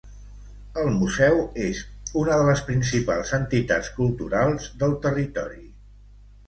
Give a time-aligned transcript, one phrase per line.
[0.83, 1.83] El Museu és
[2.23, 5.65] una de les principals entitats culturals del territori